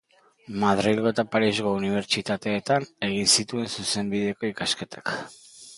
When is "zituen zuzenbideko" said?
3.35-4.53